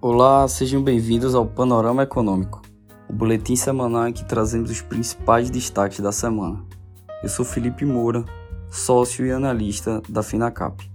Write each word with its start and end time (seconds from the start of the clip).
Olá, 0.00 0.46
sejam 0.46 0.80
bem-vindos 0.80 1.34
ao 1.34 1.44
Panorama 1.44 2.04
Econômico, 2.04 2.62
o 3.10 3.12
boletim 3.12 3.56
semanal 3.56 4.06
em 4.06 4.12
que 4.12 4.24
trazemos 4.24 4.70
os 4.70 4.80
principais 4.80 5.50
destaques 5.50 5.98
da 5.98 6.12
semana. 6.12 6.64
Eu 7.20 7.28
sou 7.28 7.44
Felipe 7.44 7.84
Moura, 7.84 8.24
sócio 8.70 9.26
e 9.26 9.32
analista 9.32 10.00
da 10.08 10.22
Finacap. 10.22 10.88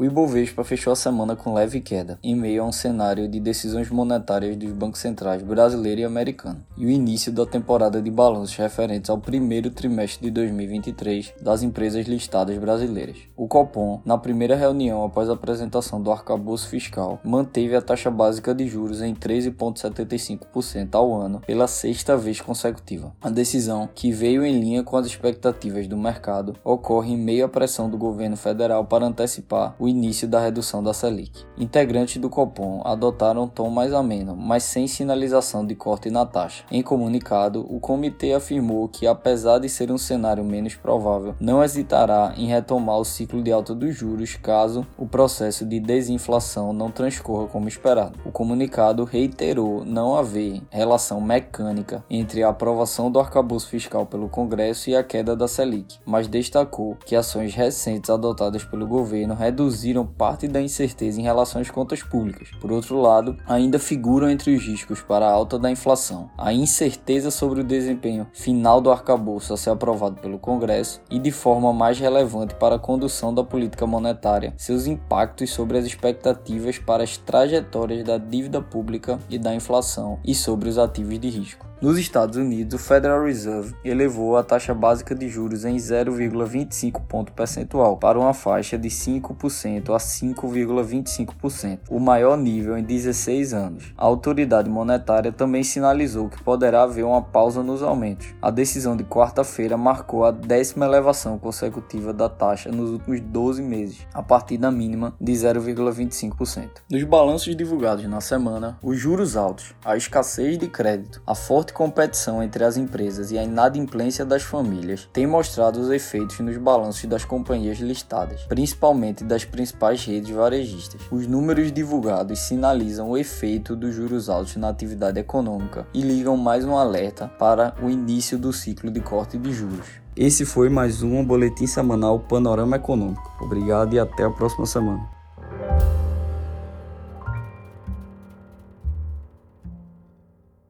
O 0.00 0.04
Ibovespa 0.06 0.64
fechou 0.64 0.94
a 0.94 0.96
semana 0.96 1.36
com 1.36 1.52
leve 1.52 1.78
queda, 1.78 2.18
em 2.22 2.34
meio 2.34 2.62
a 2.62 2.66
um 2.66 2.72
cenário 2.72 3.28
de 3.28 3.38
decisões 3.38 3.90
monetárias 3.90 4.56
dos 4.56 4.72
bancos 4.72 4.98
centrais 4.98 5.42
brasileiro 5.42 6.00
e 6.00 6.04
americano, 6.04 6.64
e 6.74 6.86
o 6.86 6.88
início 6.88 7.30
da 7.30 7.44
temporada 7.44 8.00
de 8.00 8.10
balanços 8.10 8.56
referentes 8.56 9.10
ao 9.10 9.18
primeiro 9.18 9.70
trimestre 9.70 10.24
de 10.24 10.30
2023 10.30 11.34
das 11.42 11.62
empresas 11.62 12.06
listadas 12.06 12.56
brasileiras. 12.56 13.18
O 13.36 13.46
Copom, 13.46 14.00
na 14.02 14.16
primeira 14.16 14.56
reunião 14.56 15.04
após 15.04 15.28
a 15.28 15.34
apresentação 15.34 16.00
do 16.00 16.10
arcabouço 16.10 16.70
fiscal, 16.70 17.20
manteve 17.22 17.76
a 17.76 17.82
taxa 17.82 18.10
básica 18.10 18.54
de 18.54 18.66
juros 18.66 19.02
em 19.02 19.14
13,75% 19.14 20.94
ao 20.94 21.14
ano 21.14 21.42
pela 21.46 21.68
sexta 21.68 22.16
vez 22.16 22.40
consecutiva. 22.40 23.12
A 23.20 23.28
decisão, 23.28 23.86
que 23.94 24.10
veio 24.10 24.46
em 24.46 24.58
linha 24.58 24.82
com 24.82 24.96
as 24.96 25.04
expectativas 25.04 25.86
do 25.86 25.98
mercado, 25.98 26.56
ocorre 26.64 27.12
em 27.12 27.18
meio 27.18 27.44
à 27.44 27.48
pressão 27.50 27.90
do 27.90 27.98
governo 27.98 28.38
federal 28.38 28.86
para 28.86 29.04
antecipar 29.04 29.74
o 29.78 29.89
início 29.90 30.26
da 30.26 30.40
redução 30.40 30.82
da 30.82 30.94
Selic. 30.94 31.44
Integrantes 31.58 32.16
do 32.16 32.30
Copom 32.30 32.80
adotaram 32.84 33.42
um 33.42 33.48
tom 33.48 33.68
mais 33.68 33.92
ameno, 33.92 34.34
mas 34.36 34.62
sem 34.62 34.86
sinalização 34.86 35.66
de 35.66 35.74
corte 35.74 36.10
na 36.10 36.24
taxa. 36.24 36.64
Em 36.70 36.82
comunicado, 36.82 37.66
o 37.68 37.80
comitê 37.80 38.32
afirmou 38.32 38.88
que, 38.88 39.06
apesar 39.06 39.58
de 39.58 39.68
ser 39.68 39.90
um 39.90 39.98
cenário 39.98 40.44
menos 40.44 40.74
provável, 40.74 41.34
não 41.40 41.62
hesitará 41.62 42.32
em 42.36 42.46
retomar 42.46 42.98
o 42.98 43.04
ciclo 43.04 43.42
de 43.42 43.52
alta 43.52 43.74
dos 43.74 43.94
juros 43.94 44.36
caso 44.36 44.86
o 44.96 45.06
processo 45.06 45.64
de 45.64 45.80
desinflação 45.80 46.72
não 46.72 46.90
transcorra 46.90 47.46
como 47.46 47.68
esperado. 47.68 48.18
O 48.24 48.30
comunicado 48.30 49.04
reiterou 49.04 49.84
não 49.84 50.16
haver 50.16 50.62
relação 50.70 51.20
mecânica 51.20 52.04
entre 52.08 52.42
a 52.42 52.48
aprovação 52.50 53.10
do 53.10 53.18
arcabouço 53.18 53.68
fiscal 53.68 54.06
pelo 54.06 54.28
Congresso 54.28 54.90
e 54.90 54.96
a 54.96 55.02
queda 55.02 55.34
da 55.34 55.48
Selic, 55.48 55.98
mas 56.06 56.28
destacou 56.28 56.96
que 57.04 57.16
ações 57.16 57.54
recentes 57.54 58.10
adotadas 58.10 58.64
pelo 58.64 58.86
governo 58.86 59.34
reduziram 59.34 59.79
reduziram 59.80 60.04
parte 60.04 60.46
da 60.46 60.60
incerteza 60.60 61.20
em 61.20 61.24
relação 61.24 61.60
às 61.60 61.70
contas 61.70 62.02
públicas. 62.02 62.50
Por 62.60 62.70
outro 62.70 63.00
lado, 63.00 63.36
ainda 63.46 63.78
figuram 63.78 64.30
entre 64.30 64.54
os 64.54 64.62
riscos 64.62 65.00
para 65.00 65.26
a 65.26 65.32
alta 65.32 65.58
da 65.58 65.70
inflação 65.70 66.30
a 66.36 66.52
incerteza 66.52 67.30
sobre 67.30 67.60
o 67.60 67.64
desempenho 67.64 68.26
final 68.32 68.80
do 68.80 68.90
arcabouço 68.90 69.54
a 69.54 69.56
ser 69.56 69.70
aprovado 69.70 70.20
pelo 70.20 70.38
Congresso 70.38 71.00
e, 71.10 71.18
de 71.18 71.30
forma 71.30 71.72
mais 71.72 71.98
relevante 71.98 72.54
para 72.54 72.76
a 72.76 72.78
condução 72.78 73.32
da 73.32 73.42
política 73.42 73.86
monetária, 73.86 74.52
seus 74.56 74.86
impactos 74.86 75.50
sobre 75.50 75.78
as 75.78 75.86
expectativas 75.86 76.78
para 76.78 77.02
as 77.02 77.16
trajetórias 77.16 78.04
da 78.04 78.18
dívida 78.18 78.60
pública 78.60 79.18
e 79.28 79.38
da 79.38 79.54
inflação 79.54 80.18
e 80.24 80.34
sobre 80.34 80.68
os 80.68 80.78
ativos 80.78 81.18
de 81.18 81.28
risco. 81.30 81.69
Nos 81.82 81.96
Estados 81.96 82.36
Unidos, 82.36 82.74
o 82.74 82.78
Federal 82.78 83.24
Reserve 83.24 83.74
elevou 83.82 84.36
a 84.36 84.42
taxa 84.42 84.74
básica 84.74 85.14
de 85.14 85.30
juros 85.30 85.64
em 85.64 85.76
0,25 85.76 87.00
ponto 87.08 87.32
percentual 87.32 87.96
para 87.96 88.18
uma 88.18 88.34
faixa 88.34 88.76
de 88.76 88.90
5% 88.90 89.88
a 89.88 89.96
5,25%, 89.96 91.78
o 91.88 91.98
maior 91.98 92.36
nível 92.36 92.76
em 92.76 92.82
16 92.82 93.54
anos. 93.54 93.94
A 93.96 94.04
autoridade 94.04 94.68
monetária 94.68 95.32
também 95.32 95.64
sinalizou 95.64 96.28
que 96.28 96.42
poderá 96.44 96.82
haver 96.82 97.02
uma 97.02 97.22
pausa 97.22 97.62
nos 97.62 97.82
aumentos. 97.82 98.26
A 98.42 98.50
decisão 98.50 98.94
de 98.94 99.02
quarta-feira 99.02 99.78
marcou 99.78 100.26
a 100.26 100.30
décima 100.30 100.84
elevação 100.84 101.38
consecutiva 101.38 102.12
da 102.12 102.28
taxa 102.28 102.70
nos 102.70 102.90
últimos 102.90 103.20
12 103.20 103.62
meses, 103.62 104.06
a 104.12 104.22
partir 104.22 104.58
da 104.58 104.70
mínima 104.70 105.14
de 105.18 105.32
0,25%. 105.32 106.82
Nos 106.90 107.04
balanços 107.04 107.56
divulgados 107.56 108.04
na 108.04 108.20
semana, 108.20 108.78
os 108.82 108.98
juros 108.98 109.34
altos, 109.34 109.74
a 109.82 109.96
escassez 109.96 110.58
de 110.58 110.68
crédito, 110.68 111.22
a 111.26 111.34
forte 111.34 111.69
forte 111.70 111.72
competição 111.72 112.42
entre 112.42 112.64
as 112.64 112.76
empresas 112.76 113.30
e 113.30 113.38
a 113.38 113.44
inadimplência 113.44 114.24
das 114.24 114.42
famílias 114.42 115.08
tem 115.12 115.26
mostrado 115.26 115.80
os 115.80 115.90
efeitos 115.90 116.38
nos 116.40 116.56
balanços 116.56 117.04
das 117.04 117.24
companhias 117.24 117.78
listadas, 117.78 118.42
principalmente 118.42 119.24
das 119.24 119.44
principais 119.44 120.04
redes 120.04 120.30
varejistas. 120.30 121.00
Os 121.10 121.26
números 121.26 121.72
divulgados 121.72 122.40
sinalizam 122.40 123.10
o 123.10 123.16
efeito 123.16 123.74
dos 123.74 123.94
juros 123.94 124.28
altos 124.28 124.56
na 124.56 124.68
atividade 124.68 125.18
econômica 125.18 125.86
e 125.94 126.02
ligam 126.02 126.36
mais 126.36 126.64
um 126.64 126.76
alerta 126.76 127.28
para 127.38 127.74
o 127.82 127.88
início 127.88 128.38
do 128.38 128.52
ciclo 128.52 128.90
de 128.90 129.00
corte 129.00 129.38
de 129.38 129.52
juros. 129.52 129.86
Esse 130.16 130.44
foi 130.44 130.68
mais 130.68 131.02
um 131.02 131.24
boletim 131.24 131.66
semanal 131.66 132.18
Panorama 132.20 132.76
Econômico. 132.76 133.32
Obrigado 133.40 133.94
e 133.94 133.98
até 133.98 134.24
a 134.24 134.30
próxima 134.30 134.66
semana. 134.66 135.19